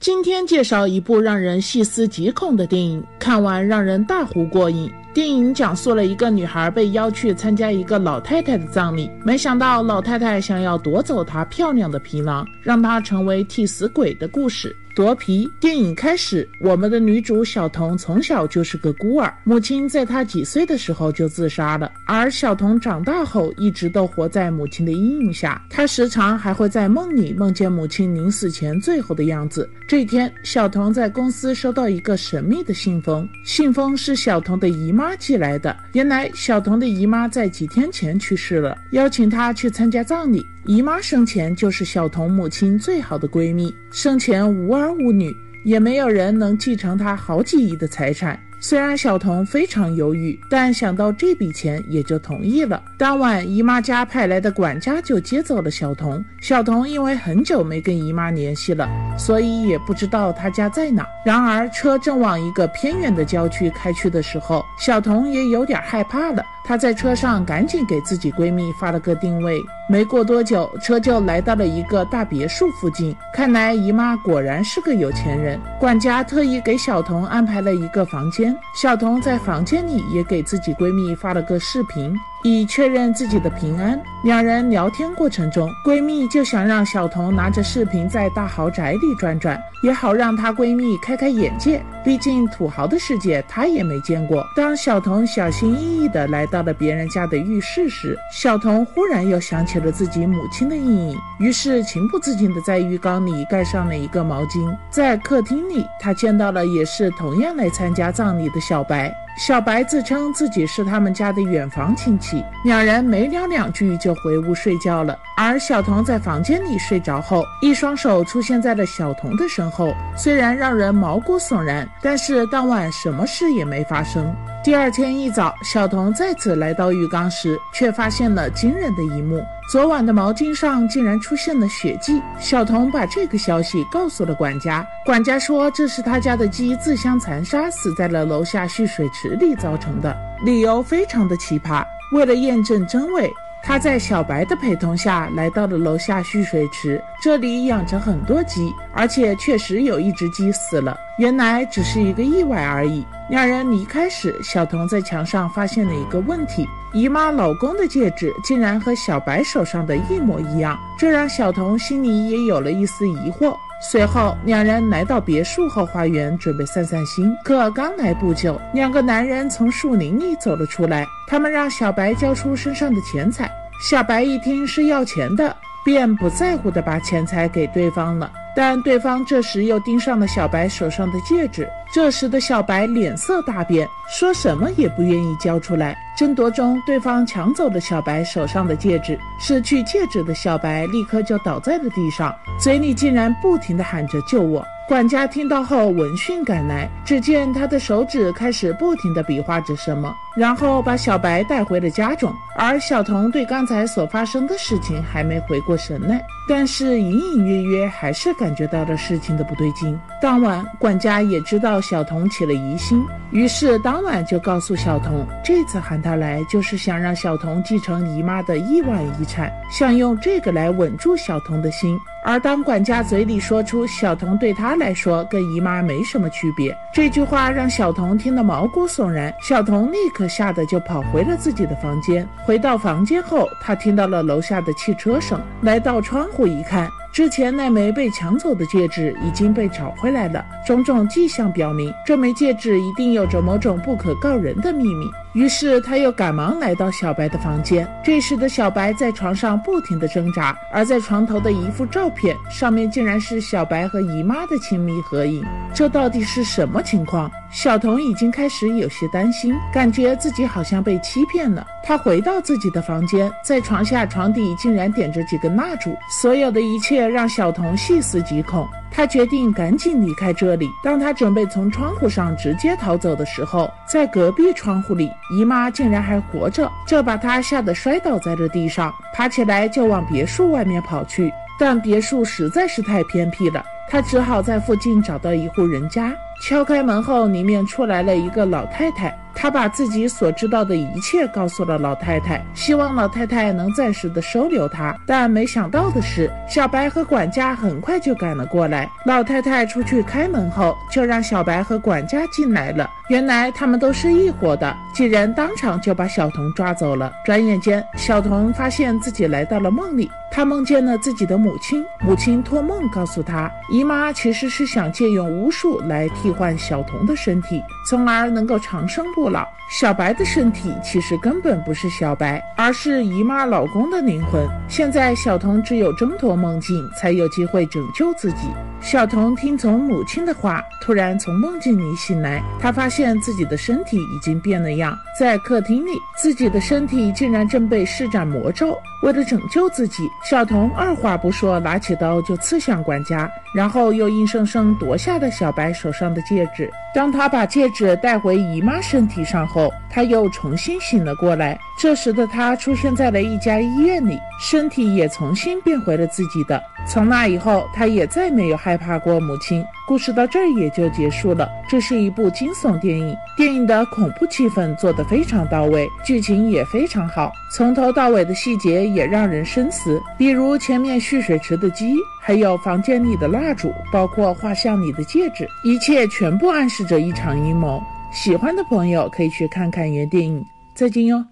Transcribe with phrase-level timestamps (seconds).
[0.00, 4.90] 今天介绍一部让人细思极恐的电影，看完让人大呼过瘾。
[5.12, 14.74] 电影讲述了一个女孩被邀去参加一个老太太的葬礼，没想到老太太想要夺走她漂亮的皮囊，让她成为替死鬼的故事。
[14.94, 15.48] 夺皮。
[15.60, 29.68] 电影开始，我们的女主小童从小就是个孤儿，母亲在她几岁的时候就自杀了，而小童长大后一直都活在母亲的阴影下，她时常还会在梦里梦见母亲临死前最后的样子。
[29.88, 33.09] 这天，小童在公司收到一个神秘的信封，
[33.44, 35.76] 信封是小童的姨妈寄来的。
[35.92, 40.44] 原来，小童的姨妈在几天前去世了，邀请她去参加葬礼。
[40.66, 48.38] 姨妈生前就是小童母亲最好的闺蜜，生前无儿无女，也没有人能继承她好几亿的财产。
[48.62, 52.82] 虽然小童非常犹豫，但想到这笔钱也就同意了。
[52.98, 56.22] 当晚，姨妈家派来的管家就接走了小童。
[56.42, 58.86] 小童因为很久没跟姨妈联系了，
[59.18, 61.06] 所以也不知道她家在哪。
[61.24, 66.44] 然而，车正往一个偏远的郊区开去的时候，小童也有点害怕了。
[66.62, 69.58] 她在车上赶紧给自己闺蜜发了个定位。
[69.90, 73.12] 没过多久，车就来到了一个大别墅附近。
[73.34, 75.60] 看来姨妈果然是个有钱人。
[75.80, 82.14] 管家特意给小童安排了一个房间，小童在房间里也给自己闺蜜发了个视频。
[82.42, 84.00] 以确认自己的平安。
[84.24, 91.82] 两人聊天过程中，闺蜜就想让小童拿着视频在大豪宅里转转，也好让她闺蜜开开眼界。
[92.02, 94.42] 毕竟土豪的世界她也没见过。
[94.56, 104.76] 当小童小心翼翼地来到了别人家的浴室时，小童忽然又想起了自己母亲的阴影，于是情不自禁地在浴缸里盖上了一个毛巾。
[104.90, 109.12] 在客厅里，他见到了也是同样来参加葬礼的小白。
[109.38, 115.18] 小白自称自己是他们家的远房亲戚，两人没聊两句就回屋睡觉了。
[115.36, 124.34] 而小童在房间里睡着后，一双手出现在了小童的身后，虽然让人毛骨悚然，但是当晚什么事也没发生。
[124.62, 129.42] 第二天一早，小童再次来到浴缸时，却发现了惊人的一幕：
[129.72, 132.20] 昨晚的毛巾上竟然出现了血迹。
[132.38, 140.14] 小童把这个消息告诉了管家，管家说这是他家的鸡自相残杀，死在了楼下蓄水池里造成的，
[140.44, 141.82] 理由非常的奇葩。
[142.12, 143.32] 为了验证真伪。
[143.62, 150.96] 他在小白的陪同下来到了楼下蓄水池，这里养着很多鸡，而且确实有一只鸡死了。
[151.18, 153.04] 原来只是一个意外而已。
[153.28, 163.54] 两人离开时，小童在墙上发现了一个问题：姨妈老公的戒指竟然和小白手上的一模一样，这让小童心里也有了一丝疑惑。
[163.82, 167.34] 随后，两人来到别墅后花园，准备散散心。
[167.42, 173.50] 可刚来不久，两个男人从树林里走了出来，他们让小白交出身上的钱财。
[173.88, 178.30] 小白一听是要钱的，便不在乎的把钱财给对方了。
[178.56, 181.68] 但对方这时又盯上了小白手上的戒指。
[181.92, 185.96] 这时的小白脸色大变，说什么也不愿意交出来。
[186.18, 194.64] 争夺中，对方抢走了小白手上的戒指，失去戒指的小白立刻就倒在了地上，嘴里竟然不停的喊着“救我”。
[194.90, 202.34] 管家听到后闻讯赶来，只见他的手指开始不停地比划着什么，然后把小白带回了家中。
[202.56, 209.96] 而小童对刚才所发生的事情还没回过神来，但是隐隐约约还是感觉到了事情的不对劲。
[210.20, 221.96] 当晚，管家也知道小童起了疑心，于是当晚就告诉小童，这次喊他来就是想让小童继承姨妈的亿万遗产，想用这个来稳住小童的心。
[222.22, 229.34] 而当管家嘴里说出小童对他来说跟姨妈没什么区别这句话，让小童听得毛骨悚然。
[229.40, 232.28] 小童立刻吓得就跑回了自己的房间。
[232.44, 236.88] 回到房间后，他听到了楼下的汽车声，来到窗户一看。
[237.12, 245.06] 之前那枚被抢走的戒指已经被找回来了，种种迹象表明这枚戒指一定有着某种不可告人的秘密。
[245.32, 247.88] 于是他又赶忙来到小白的房间。
[248.04, 255.44] 这时的小白在床上不停地挣扎，而在床头的一幅照片上面竟然是小白和姨妈的亲密合影。
[255.72, 257.30] 这到底是什么情况？
[257.52, 261.66] 小童已经开始有些担心，感觉自己好像被欺骗了。
[261.82, 268.68] 他回到自己的房间，在床下、床底竟然点着几根蜡烛，所有的一切让小童细思极恐。
[268.92, 270.68] 他决定赶紧离开这里。
[270.82, 281.32] 当他准备从窗户上直接逃走的时候，在隔壁窗户里，姨妈竟然还活着，这把他吓得摔倒在了地上，爬起来就往别墅外面跑去。
[281.58, 286.12] 但别墅实在是太偏僻了，他只好在附近找到一户人家。
[286.40, 289.14] 敲开门后，里面出来了一个老太太。
[289.32, 294.94] 他把自己所知道的一切告诉了老太太，希望老太太能暂时的收留他。
[295.06, 298.90] 但没想到的是，小白和管家很快就赶了过来。
[299.06, 302.90] 老太太出去开门后，就让小白和管家进来了。
[303.08, 307.10] 原来他们都是一伙的，几人当场就把小童抓走了。
[307.24, 310.10] 转眼间，小童发现自己来到了梦里。
[310.32, 319.44] 他梦见了自己的母亲，母亲托梦告诉他，姨妈其实是想借用巫术来替替换小童的身体，从而能够长生不老。
[319.68, 324.48] 小白的身体其实根本不是小白，而是姨妈老公的灵魂。
[324.68, 328.48] 现在小童只有挣脱梦境，才有机会拯救自己。
[328.80, 338.76] 小童听从母亲的话，突然从梦境里醒来，他发现自己的身体已经变了样，在客厅里，自己的身体竟然正被施展魔咒。
[339.02, 346.70] 为了拯救自己，小童二话不说，拿起刀就刺向管家，然后又硬生生夺下了小白手上的戒指。
[346.94, 351.58] 当他把戒指带回姨妈身体上后，他又重新醒了过来。
[351.78, 356.60] 这时的他出现在了一家医院里，身体也重新变回了自己的。
[356.86, 359.64] 从那以后，他也再没有害怕过母亲。
[359.90, 361.50] 故事到这儿也就结束了。
[361.68, 370.00] 这是一部惊悚电影，电影的恐怖气氛做得非常到位，剧情也非常好，从头到尾的细节也让人深思。
[370.16, 377.82] 比如前面蓄水池的鸡，还有房间里的蜡烛，包括画像里的戒指，一切全部暗示着一场阴谋。
[378.12, 380.40] 喜欢的朋友可以去看看原电影。
[380.72, 381.24] 再见哟。